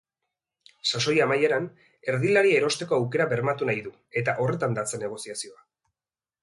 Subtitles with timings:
[0.91, 1.67] Sasoi amaieran,
[2.13, 5.67] erdilaria erosteko aukera bermatu nahi du eta horretan datza negoziazioak.